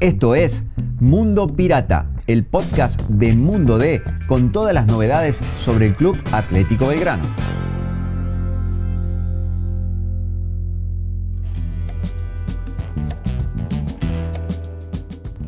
[0.00, 0.64] Esto es
[1.00, 6.86] Mundo Pirata, el podcast de Mundo D con todas las novedades sobre el Club Atlético
[6.86, 7.22] Belgrano.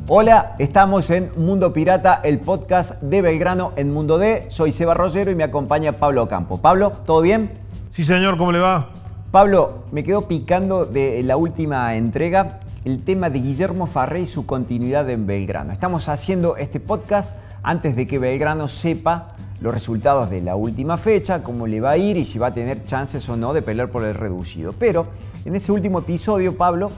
[0.06, 4.46] Hola, estamos en Mundo Pirata, el podcast de Belgrano en Mundo D.
[4.50, 6.60] Soy Seba Rogero y me acompaña Pablo Campo.
[6.60, 7.50] Pablo, ¿todo bien?
[7.90, 8.90] Sí, señor, ¿cómo le va?
[9.34, 14.46] Pablo, me quedo picando de la última entrega el tema de Guillermo Farré y su
[14.46, 15.72] continuidad en Belgrano.
[15.72, 21.42] Estamos haciendo este podcast antes de que Belgrano sepa los resultados de la última fecha,
[21.42, 23.88] cómo le va a ir y si va a tener chances o no de pelear
[23.88, 24.72] por el reducido.
[24.72, 25.08] Pero
[25.44, 26.92] en ese último episodio, Pablo,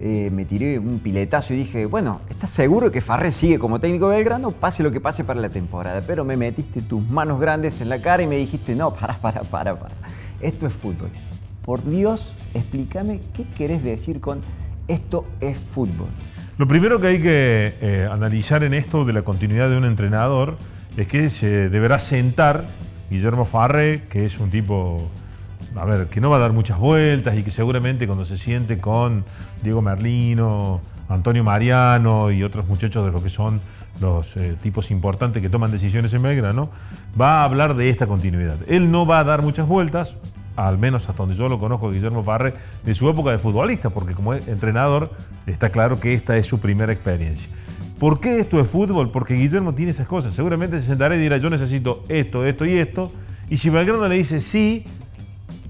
[0.00, 4.08] eh, me tiré un piletazo y dije, bueno, ¿estás seguro que Farré sigue como técnico
[4.08, 4.50] de Belgrano?
[4.50, 6.00] Pase lo que pase para la temporada.
[6.06, 9.42] Pero me metiste tus manos grandes en la cara y me dijiste, no, para, para,
[9.42, 9.94] para, para.
[10.40, 11.10] Esto es fútbol.
[11.66, 14.40] Por Dios, explícame qué querés decir con
[14.86, 16.06] esto es fútbol.
[16.58, 20.56] Lo primero que hay que eh, analizar en esto de la continuidad de un entrenador
[20.96, 22.66] es que se deberá sentar
[23.10, 25.10] Guillermo Farré, que es un tipo,
[25.74, 28.78] a ver, que no va a dar muchas vueltas y que seguramente cuando se siente
[28.78, 29.24] con
[29.62, 33.60] Diego Merlino, Antonio Mariano y otros muchachos de lo que son
[34.00, 36.70] los eh, tipos importantes que toman decisiones en Belgrano,
[37.20, 38.58] va a hablar de esta continuidad.
[38.68, 40.16] Él no va a dar muchas vueltas,
[40.56, 42.54] al menos hasta donde yo lo conozco, Guillermo Farre,
[42.84, 45.12] de su época de futbolista, porque como entrenador
[45.46, 47.50] está claro que esta es su primera experiencia.
[47.98, 49.10] ¿Por qué esto es fútbol?
[49.10, 50.34] Porque Guillermo tiene esas cosas.
[50.34, 53.10] Seguramente se sentará y dirá, yo necesito esto, esto y esto.
[53.48, 54.84] Y si Belgrano le dice sí,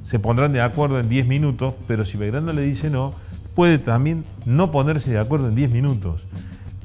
[0.03, 3.15] se pondrán de acuerdo en 10 minutos, pero si Belgrano le dice no,
[3.55, 6.27] puede también no ponerse de acuerdo en 10 minutos.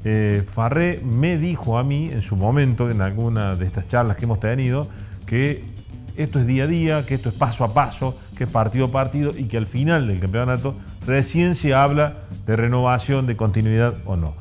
[0.04, 4.24] Eh, Farré me dijo a mí en su momento, en alguna de estas charlas que
[4.24, 4.88] hemos tenido,
[5.26, 5.64] que
[6.16, 8.92] esto es día a día, que esto es paso a paso, que es partido a
[8.92, 10.74] partido y que al final del campeonato
[11.06, 12.14] recién se habla
[12.46, 14.34] de renovación, de continuidad o no.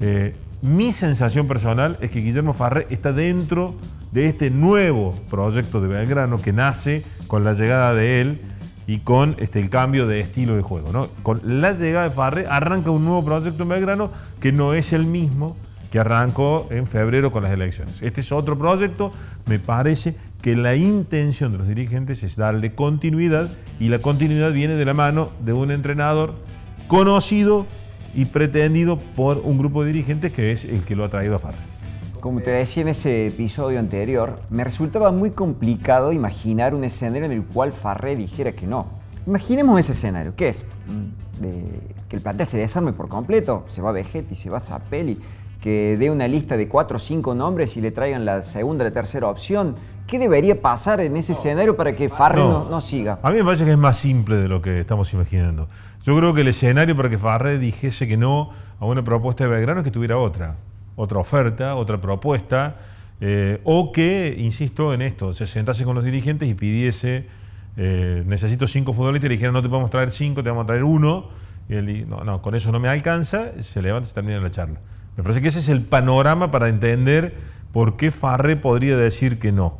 [0.00, 3.74] Eh, mi sensación personal es que Guillermo Farré está dentro
[4.12, 8.40] de este nuevo proyecto de Belgrano que nace con la llegada de él
[8.86, 11.08] y con este, el cambio de estilo de juego.
[11.22, 15.04] Con la llegada de Farré arranca un nuevo proyecto en Belgrano que no es el
[15.04, 15.56] mismo
[15.94, 18.02] que arrancó en febrero con las elecciones.
[18.02, 19.12] Este es otro proyecto,
[19.46, 24.74] me parece que la intención de los dirigentes es darle continuidad y la continuidad viene
[24.74, 26.34] de la mano de un entrenador
[26.88, 27.68] conocido
[28.12, 31.38] y pretendido por un grupo de dirigentes que es el que lo ha traído a
[31.38, 31.58] Farre.
[32.18, 37.30] Como te decía en ese episodio anterior, me resultaba muy complicado imaginar un escenario en
[37.30, 38.88] el cual Farré dijera que no.
[39.28, 40.64] Imaginemos ese escenario, ¿qué es?
[40.88, 41.44] Mm,
[42.08, 45.18] que el plantel se desarme por completo, se va Vegetti, se va Zapelli,
[45.64, 48.88] que dé una lista de cuatro o cinco nombres y le traigan la segunda o
[48.88, 49.76] la tercera opción.
[50.06, 53.18] ¿Qué debería pasar en ese escenario para que Farre no, siga?
[53.22, 55.66] A mí me parece que es más simple de lo que estamos imaginando.
[56.02, 59.48] Yo creo que el escenario para que Farre dijese que no a una propuesta de
[59.48, 60.56] Belgrano es que tuviera otra,
[60.96, 62.76] otra oferta, otra propuesta,
[63.22, 67.26] eh, o que, insisto en esto, se sentase con los dirigentes y pidiese,
[67.78, 70.66] eh, necesito cinco futbolistas y le dijera no te podemos traer cinco, te vamos a
[70.66, 71.30] traer uno,
[71.70, 74.50] y él no, no, con eso no me alcanza, se levanta y se termina la
[74.50, 74.78] charla.
[75.16, 77.34] Me parece que ese es el panorama para entender
[77.72, 79.78] por qué Farre podría decir que no.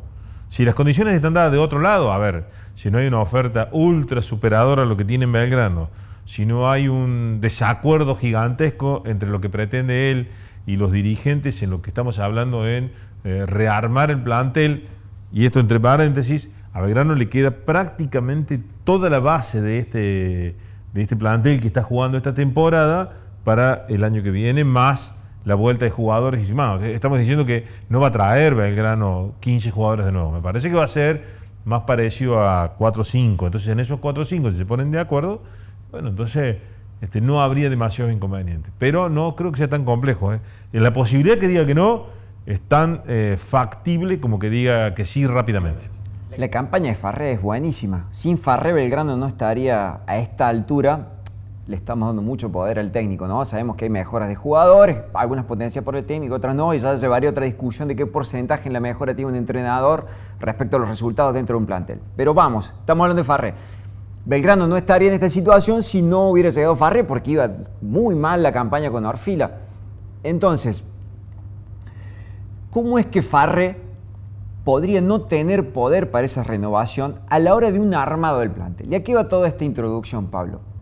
[0.49, 3.69] Si las condiciones están dadas de otro lado, a ver, si no hay una oferta
[3.71, 5.89] ultra superadora a lo que tiene en Belgrano,
[6.25, 10.29] si no hay un desacuerdo gigantesco entre lo que pretende él
[10.65, 12.91] y los dirigentes en lo que estamos hablando en
[13.23, 14.87] eh, rearmar el plantel,
[15.31, 20.55] y esto entre paréntesis, a Belgrano le queda prácticamente toda la base de este,
[20.93, 23.13] de este plantel que está jugando esta temporada
[23.43, 25.14] para el año que viene, más
[25.45, 26.81] la vuelta de jugadores y más.
[26.81, 30.31] Estamos diciendo que no va a traer Belgrano 15 jugadores de nuevo.
[30.31, 31.23] Me parece que va a ser
[31.63, 33.45] más parecido a 4 o 5.
[33.45, 35.41] Entonces, en esos 4 o 5, si se ponen de acuerdo,
[35.91, 36.57] bueno, entonces
[37.01, 38.73] este, no habría demasiados inconvenientes.
[38.79, 40.33] Pero no creo que sea tan complejo.
[40.33, 40.39] ¿eh?
[40.71, 42.07] la posibilidad que diga que no
[42.45, 45.89] es tan eh, factible como que diga que sí rápidamente.
[46.37, 48.07] La campaña de Farré es buenísima.
[48.09, 51.14] Sin Farré Belgrano no estaría a esta altura
[51.67, 53.43] le estamos dando mucho poder al técnico, ¿no?
[53.43, 56.93] Sabemos que hay mejoras de jugadores, algunas potencias por el técnico, otras no, y ya
[56.95, 60.05] llevaría otra discusión de qué porcentaje en la mejora tiene un entrenador
[60.39, 61.99] respecto a los resultados dentro de un plantel.
[62.15, 63.53] Pero vamos, estamos hablando de Farré.
[64.25, 67.49] Belgrano no estaría en esta situación si no hubiera llegado Farré, porque iba
[67.81, 69.61] muy mal la campaña con Orfila.
[70.21, 70.83] Entonces,
[72.69, 73.81] ¿cómo es que Farré
[74.63, 78.91] podría no tener poder para esa renovación a la hora de un armado del plantel?
[78.91, 80.74] Y aquí va toda esta introducción, Pablo.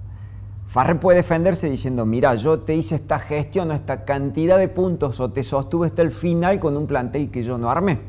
[0.73, 5.19] Farre puede defenderse diciendo, mira, yo te hice esta gestión o esta cantidad de puntos
[5.19, 7.99] o te sostuve hasta el final con un plantel que yo no armé.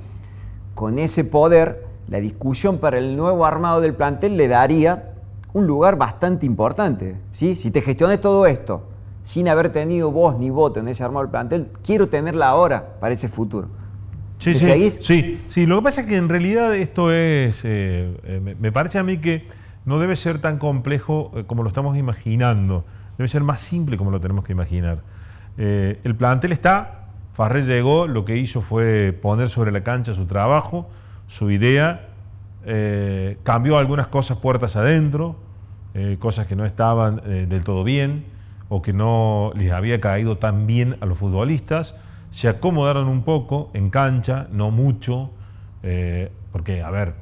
[0.74, 5.12] Con ese poder, la discusión para el nuevo armado del plantel le daría
[5.52, 7.16] un lugar bastante importante.
[7.32, 7.54] ¿sí?
[7.54, 8.84] Si te gestiones todo esto
[9.24, 13.12] sin haber tenido voz ni voto en ese armado del plantel, quiero tenerla ahora para
[13.12, 13.68] ese futuro.
[14.38, 15.66] Sí, sí, sí, sí.
[15.66, 19.18] Lo que pasa es que en realidad esto es, eh, eh, me parece a mí
[19.18, 19.46] que
[19.84, 22.84] no debe ser tan complejo eh, como lo estamos imaginando.
[23.18, 25.02] Debe ser más simple como lo tenemos que imaginar.
[25.56, 30.90] el plantel está, Farré llegó, lo que hizo fue poner sobre la cancha su trabajo,
[31.28, 32.08] su idea,
[33.44, 35.36] cambió algunas cosas puertas adentro,
[36.18, 38.24] cosas que no estaban del todo bien
[38.68, 41.94] o que no les había caído tan bien a los futbolistas
[42.34, 45.30] se acomodaron un poco en cancha, no mucho,
[45.84, 47.14] eh, porque, a ver,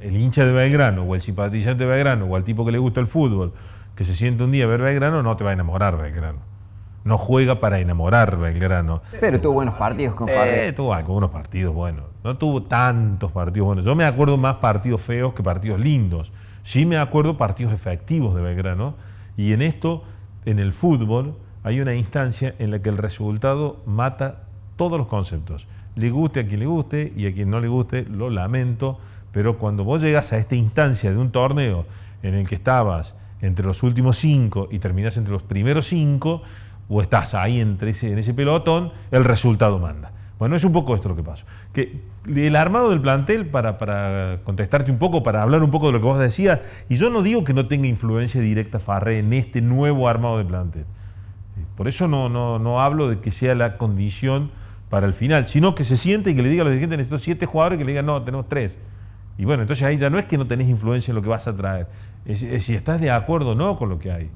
[0.00, 3.00] el hincha de Belgrano o el simpatizante de Belgrano o el tipo que le gusta
[3.00, 3.52] el fútbol,
[3.94, 6.38] que se siente un día a ver Belgrano, no te va a enamorar Belgrano.
[7.04, 9.02] No juega para enamorar Belgrano.
[9.20, 10.68] Pero tuvo buenos partidos con Farré.
[10.68, 12.04] Eh, tuvo algunos partidos buenos.
[12.22, 13.84] No tuvo tantos partidos buenos.
[13.84, 16.32] Yo me acuerdo más partidos feos que partidos lindos.
[16.62, 18.94] Sí me acuerdo partidos efectivos de Belgrano.
[19.36, 20.04] Y en esto,
[20.44, 21.34] en el fútbol,
[21.64, 24.44] hay una instancia en la que el resultado mata
[24.76, 25.66] todos los conceptos.
[25.94, 28.98] Le guste a quien le guste y a quien no le guste, lo lamento,
[29.32, 31.86] pero cuando vos llegas a esta instancia de un torneo
[32.22, 36.42] en el que estabas entre los últimos cinco y terminás entre los primeros cinco,
[36.88, 40.12] o estás ahí entre ese, en ese pelotón, el resultado manda.
[40.38, 41.46] Bueno, es un poco esto lo que pasó.
[41.72, 45.92] Que el armado del plantel, para, para, contestarte un poco, para hablar un poco de
[45.92, 49.32] lo que vos decías, y yo no digo que no tenga influencia directa Farré en
[49.32, 50.84] este nuevo armado del plantel.
[51.76, 54.50] Por eso no, no, hablo de que sea la condición
[54.90, 57.18] para el final, sino que se siente y que le diga a los dirigentes, necesito
[57.18, 58.78] siete jugadores, que le digan, no, tenemos tres.
[59.38, 61.46] Y bueno, entonces ahí ya no es que no tenés influencia en lo que vas
[61.48, 61.88] a traer,
[62.26, 64.30] si estás de acuerdo o no con lo que hay.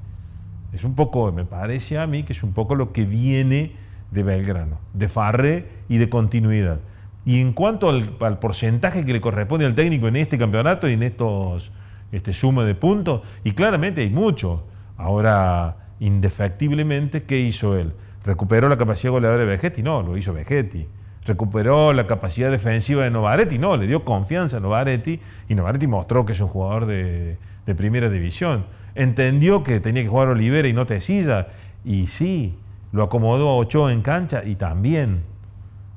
[0.73, 3.73] Es un poco, me parece a mí, que es un poco lo que viene
[4.11, 6.81] de Belgrano, de Farré y de continuidad.
[7.25, 11.03] Y en cuanto al, porcentaje que le corresponde al técnico en este campeonato y en
[11.03, 11.73] estos
[12.13, 14.65] este, suma de puntos, y claramente hay mucho.
[14.97, 17.93] Ahora, indefectiblemente, ¿qué hizo él?
[18.25, 19.83] ¿Recuperó la capacidad goleadora de Vegetti?
[19.83, 20.87] No, lo hizo Vegetti.
[21.27, 23.59] ¿Recuperó la capacidad defensiva de Novaretti?
[23.59, 27.37] No, le dio confianza a Novaretti y Novaretti mostró que es un jugador de,
[27.77, 28.67] primera división.
[28.95, 31.49] Entendió que tenía que jugar Olivera y no Tesilla
[31.85, 32.57] y sí,
[32.93, 35.23] lo acomodó a Ochoa en cancha y también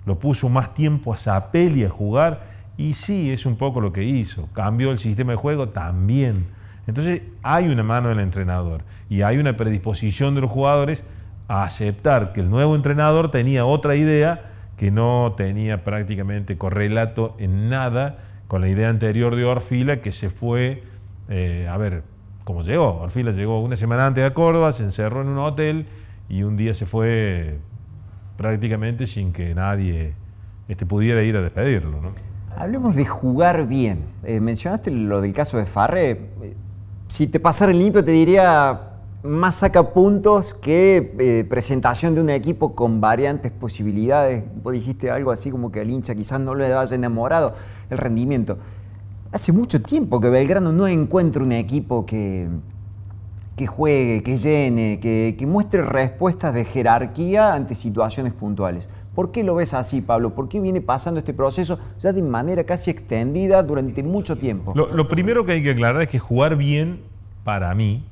[0.08, 2.42] lo puso más tiempo a Zapelli a jugar
[2.75, 4.50] y sí, es un poco lo que hizo.
[4.54, 6.48] Cambió el sistema de juego también.
[6.88, 11.04] Entonces hay una mano del entrenador y hay una predisposición de los jugadores
[11.48, 14.50] a aceptar que el nuevo entrenador tenía otra idea
[14.80, 20.30] que no tenía prácticamente correlato en nada con la idea anterior de Orfila, que se
[20.30, 20.84] fue,
[21.28, 22.04] eh, a ver,
[22.46, 23.02] ¿cómo llegó?
[23.02, 25.86] Orfila llegó una semana antes a Córdoba, se encerró en un hotel
[26.30, 27.60] y un día se fue
[28.38, 30.14] prácticamente sin que nadie
[30.70, 32.00] este, pudiera ir a despedirlo.
[32.56, 34.06] Hablemos de jugar bien.
[34.24, 36.30] Eh, mencionaste lo del caso de Farre
[37.10, 38.88] si te pasara el limpio, te diría
[39.24, 44.44] más saca puntos que eh, presentación de un equipo con variantes posibilidades.
[44.63, 47.54] Vos dijiste algo así como que al hincha quizás no le haya enamorado
[47.89, 48.57] el rendimiento.
[49.31, 52.48] Hace mucho tiempo que Belgrano no encuentra un equipo que,
[53.56, 58.88] que juegue, que llene, que, que muestre respuestas de jerarquía ante situaciones puntuales.
[59.13, 60.33] ¿Por qué lo ves así, Pablo?
[60.33, 64.74] ¿Por qué viene pasando este proceso ya de manera casi extendida durante mucho tiempo?
[64.74, 67.01] Lo, primero que hay que aclarar es que jugar bien,
[67.44, 68.06] para mí,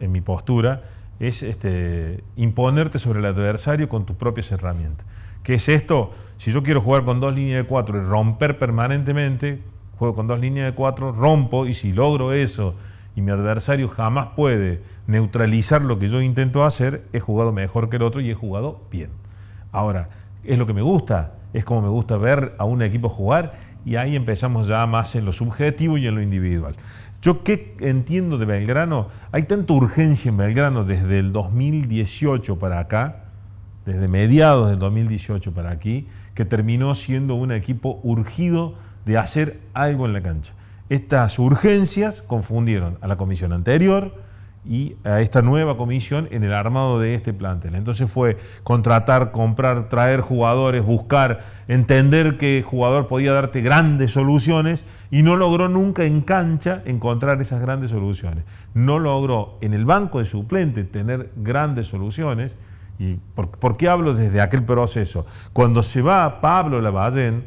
[0.00, 0.82] en mi postura,
[1.20, 5.06] es este, imponerte sobre el adversario con tus propias herramientas.
[5.42, 6.12] ¿Qué es esto?
[6.38, 9.62] Si yo quiero jugar con dos líneas de cuatro y romper permanentemente,
[9.98, 12.74] juego con dos líneas de cuatro, rompo y si logro eso
[13.14, 17.96] y mi adversario jamás puede neutralizar lo que yo intento hacer, he jugado mejor que
[17.96, 19.10] el otro y he jugado bien.
[19.72, 20.08] Ahora,
[20.44, 23.54] es lo que me gusta, es como me gusta ver a un equipo jugar
[23.84, 26.76] y ahí empezamos ya más en lo subjetivo y en lo individual.
[27.22, 33.24] Yo qué entiendo de Belgrano, hay tanta urgencia en Belgrano desde el 2018 para acá,
[33.84, 38.74] desde mediados del 2018 para aquí, que terminó siendo un equipo urgido
[39.04, 40.54] de hacer algo en la cancha.
[40.88, 44.14] Estas urgencias confundieron a la comisión anterior,
[44.64, 47.74] y a esta nueva comisión en el armado de este plantel.
[47.74, 55.22] Entonces fue contratar, comprar, traer jugadores, buscar, entender que jugador podía darte grandes soluciones y
[55.22, 58.44] no logró nunca en cancha encontrar esas grandes soluciones.
[58.74, 62.56] No logró en el banco de suplente tener grandes soluciones.
[62.98, 65.24] ¿Y por, qué hablo desde aquel proceso?
[65.54, 67.44] Cuando se va Pablo Lavallén,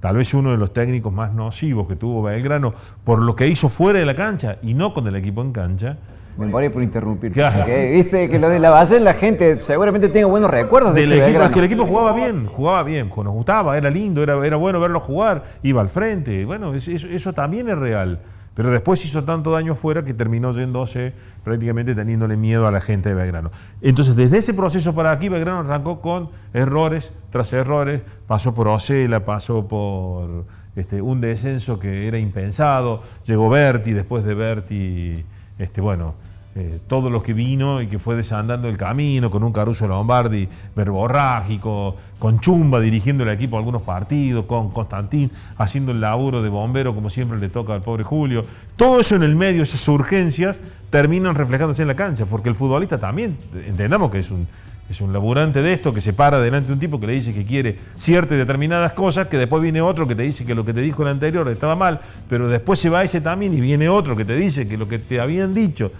[0.00, 2.72] tal vez uno de los técnicos más nocivos que tuvo Belgrano,
[3.04, 5.98] por lo que hizo fuera de la cancha y no con el equipo en cancha,
[6.36, 7.32] me paré por interrumpir.
[7.32, 11.42] Viste que lo de la base la gente seguramente tenga buenos recuerdos de ese equipo.
[11.44, 14.80] Es que el equipo jugaba bien, jugaba bien, nos gustaba, era lindo, era, era bueno
[14.80, 16.44] verlo jugar, iba al frente.
[16.44, 18.20] Bueno, eso, también es real.
[18.54, 21.12] Pero después hizo tanto daño fuera que terminó yéndose
[21.42, 23.50] prácticamente teniéndole miedo a la gente de Belgrano.
[23.82, 29.24] Entonces, desde ese proceso para aquí, Belgrano arrancó con errores tras errores, pasó por Ocela,
[29.24, 30.44] pasó por
[30.76, 35.24] este, un descenso que era impensado, llegó Berti, después de Berti,
[35.58, 36.14] este, bueno,
[36.56, 40.48] eh, todo lo que vino y que fue desandando el camino, con un Caruso Lombardi
[40.76, 46.48] verborrágico, con Chumba dirigiendo el equipo a algunos partidos, con Constantín haciendo el laburo de
[46.48, 48.44] bombero como siempre le toca al pobre Julio.
[48.76, 50.56] Todo eso en el medio, esas urgencias,
[50.90, 54.46] terminan reflejándose en la cancha, porque el futbolista también, entendamos que es un,
[54.88, 57.34] es un laburante de esto que se para delante de un tipo que le dice
[57.34, 60.72] que quiere ciertas determinadas cosas, que después viene otro que te dice que lo que
[60.72, 64.14] te dijo el anterior estaba mal, pero después se va ese también y viene otro
[64.14, 65.90] que te dice que lo que te habían dicho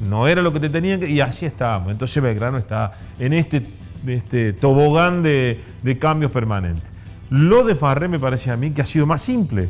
[0.00, 1.10] no era lo que te tenían que...
[1.10, 1.92] Y así estábamos.
[1.92, 3.62] Entonces Belgrano está en este,
[4.06, 5.60] este tobogán de,
[6.00, 6.84] cambios permanentes.
[7.28, 9.68] Lo de Farré me parece a mí que ha sido más simple.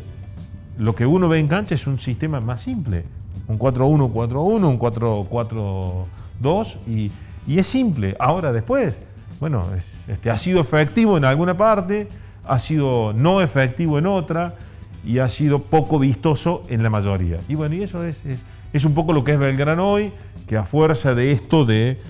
[0.78, 3.04] Lo que uno ve en cancha es un sistema más simple.
[3.48, 7.10] Un 4-1, 4-1, un 4-4-2 y,
[7.46, 8.16] y, es simple.
[8.18, 8.98] Ahora después,
[9.40, 9.66] bueno,
[10.06, 12.08] este, ha sido efectivo en alguna parte,
[12.44, 14.54] ha sido no efectivo en otra
[15.04, 17.40] y ha sido poco vistoso en la mayoría.
[17.48, 18.44] Y bueno, y eso es es
[18.84, 20.12] un poco lo que es Belgrano hoy,
[20.46, 22.00] que a fuerza de esto de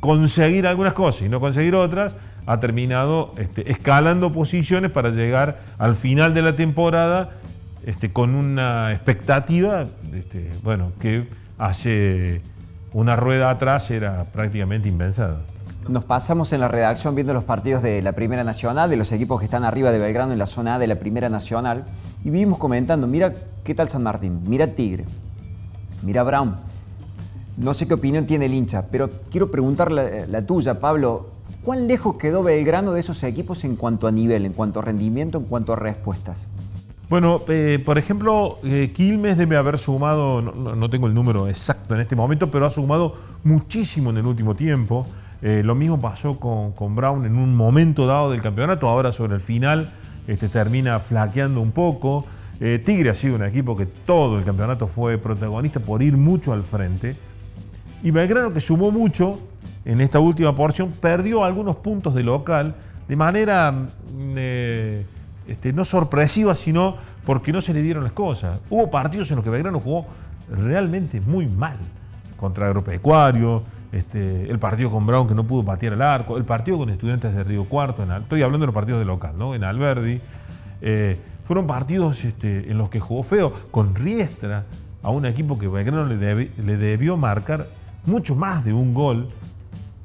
[0.00, 5.94] conseguir algunas cosas y no conseguir otras, ha terminado este, escalando posiciones para llegar al
[5.94, 7.30] final de la temporada
[7.84, 11.26] este, con una expectativa, este, bueno, que
[11.58, 12.42] hace
[12.92, 15.42] una rueda atrás era prácticamente impensada.
[15.88, 19.38] Nos pasamos en la redacción viendo los partidos de la Primera Nacional, de los equipos
[19.38, 21.84] que están arriba de Belgrano en la zona A de la Primera Nacional,
[22.24, 23.32] y vimos comentando, mira
[23.64, 25.04] qué tal San Martín, mira Tigre,
[26.02, 26.56] Mira, Brown,
[27.56, 31.30] no sé qué opinión tiene el hincha, pero quiero preguntarle la tuya, Pablo.
[31.62, 35.38] ¿Cuán lejos quedó Belgrano de esos equipos en cuanto a nivel, en cuanto a rendimiento,
[35.38, 36.48] en cuanto a respuestas?
[37.10, 42.00] Bueno, eh, por ejemplo, eh, Quilmes debe haber sumado, no, tengo el número exacto en
[42.00, 45.04] este momento, pero ha sumado muchísimo en el último tiempo.
[45.42, 49.40] Eh, lo mismo pasó con, Brown en un momento dado del campeonato, ahora sobre el
[49.40, 49.90] final
[50.28, 52.26] este, termina flaqueando un poco.
[52.60, 56.52] Eh, Tigre ha sido un equipo que todo el campeonato fue protagonista por ir mucho
[56.52, 57.16] al frente.
[58.02, 59.38] Y Belgrano, que sumó mucho
[59.84, 62.74] en esta última porción, perdió algunos puntos de local
[63.08, 65.06] de manera mm, eh,
[65.48, 68.60] este, no sorpresiva, sino porque no se le dieron las cosas.
[68.68, 70.06] Hubo partidos en los que Belgrano jugó
[70.48, 71.78] realmente muy mal.
[72.36, 73.62] Contra Agropecuario,
[73.92, 77.34] este, el partido con Brown que no pudo patear el arco, el partido con estudiantes
[77.34, 79.54] de Río Cuarto, estoy hablando de los partidos de local, ¿no?
[79.54, 80.20] en Alberdi.
[80.80, 81.18] Eh,
[81.50, 84.66] fueron partidos este, en los que jugó feo, con Riestra,
[85.02, 86.16] a un equipo que Belgrano le,
[86.76, 87.66] debió marcar
[88.06, 89.30] mucho más de un gol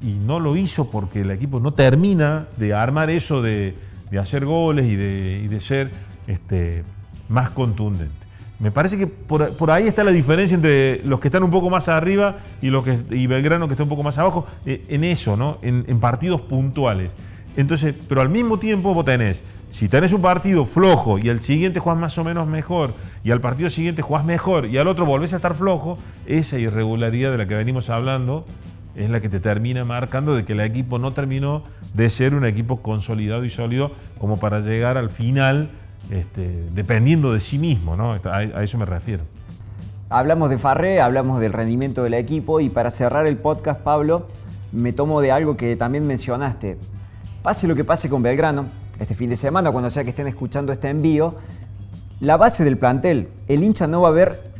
[0.02, 3.76] y no lo hizo porque el equipo no termina de armar eso de,
[4.20, 5.92] hacer goles y de, ser
[6.26, 6.82] este,
[7.28, 8.26] más contundente.
[8.58, 11.88] Me parece que por, ahí está la diferencia entre los que están un poco más
[11.88, 15.36] arriba y, los que, y Belgrano que está un poco más abajo, eh, en eso,
[15.36, 15.58] ¿no?
[15.62, 17.12] en partidos puntuales.
[17.56, 21.80] Entonces, pero al mismo tiempo vos tenés si tenés un partido flojo y al siguiente
[21.80, 22.94] jugás más o menos mejor,
[23.24, 27.32] y al partido siguiente jugás mejor y al otro volvés a estar flojo, esa irregularidad
[27.32, 28.46] de la que venimos hablando
[28.94, 31.62] es la que te termina marcando de que el equipo no terminó
[31.94, 35.68] de ser un equipo consolidado y sólido como para llegar al final
[36.10, 38.12] este, dependiendo de sí mismo, ¿no?
[38.12, 39.24] a, a eso me refiero.
[40.08, 44.28] Hablamos de Farré, hablamos del rendimiento del equipo y para cerrar el podcast, Pablo,
[44.70, 46.78] me tomo de algo que también mencionaste.
[47.46, 48.66] Pase lo que pase con Belgrano,
[48.98, 51.32] este fin de semana, cuando sea que estén escuchando este envío,
[52.18, 54.50] la base del plantel, el hincha no va a ver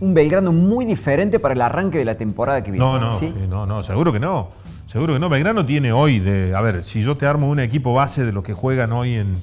[0.00, 2.86] un Belgrano muy diferente para el arranque de la temporada que viene.
[2.86, 3.20] No, no,
[3.50, 4.48] no, no, seguro que no.
[4.90, 5.28] Seguro que no.
[5.28, 8.42] Belgrano tiene hoy, de, a ver, si yo te armo un equipo base de lo
[8.42, 9.34] que juegan hoy en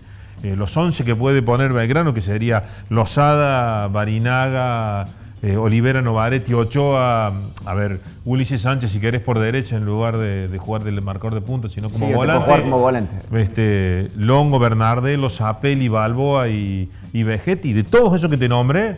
[0.41, 5.05] eh, los 11 que puede poner Belgrano, que sería Lozada, Barinaga,
[5.41, 7.33] eh, Olivera Novaretti, Ochoa,
[7.65, 11.41] a ver, Ulises Sánchez si querés por derecha en lugar de, jugar del marcador de
[11.41, 12.43] puntos, sino como volante.
[12.43, 13.15] Jugar como volante.
[13.33, 18.97] Este, Longo, Bernardelo, Zapelli, Balboa y, y Vegetti, de todos esos que te nombré,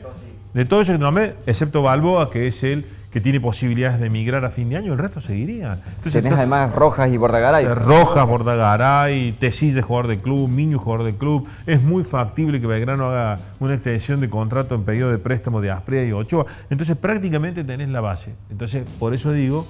[0.54, 4.08] de todos esos que te nombré, excepto Balboa, que es el que tiene posibilidades de
[4.08, 5.74] emigrar a fin de año, el resto seguiría.
[5.74, 7.66] Entonces, Tenés además Rojas y Bordagaray.
[7.66, 11.46] Eh, Rojas, Bordagaray, Tesís jugador de club, Miño jugador de club.
[11.66, 15.72] Es muy factible que Belgrano haga una extensión de contrato en pedido de préstamo de
[15.72, 16.46] Asprea y Ochoa.
[16.70, 18.34] Entonces prácticamente tenés la base.
[18.50, 19.68] Entonces por eso digo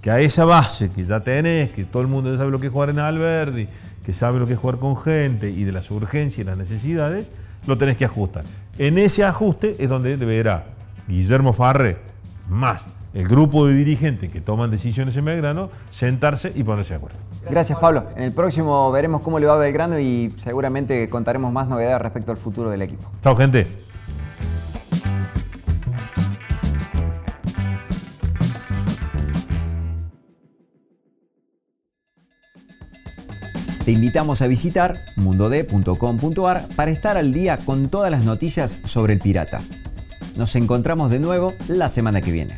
[0.00, 2.72] que a esa base que ya tenés, que todo el mundo sabe lo que es
[2.72, 3.68] jugar en Alberdi,
[4.06, 7.32] que sabe lo que es jugar con gente y de las urgencias y las necesidades,
[7.66, 8.44] lo tenés que ajustar.
[8.78, 10.66] En ese ajuste es donde deberá
[11.08, 11.96] Guillermo Farre
[12.48, 17.18] más el grupo de dirigentes que toman decisiones en Belgrano, sentarse y ponerse de acuerdo.
[17.50, 18.04] Gracias, Pablo.
[18.16, 22.32] En el próximo veremos cómo le va a Belgrano y seguramente contaremos más novedades respecto
[22.32, 23.10] al futuro del equipo.
[23.22, 23.66] Chao, gente.
[33.84, 39.18] Te invitamos a visitar mundod.com.ar para estar al día con todas las noticias sobre el
[39.18, 39.62] pirata.
[40.38, 42.54] Nos encontramos de nuevo la semana que viene.